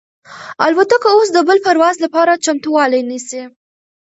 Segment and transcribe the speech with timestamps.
[0.65, 3.43] الوتکه اوس د بل پرواز لپاره چمتووالی نیسي.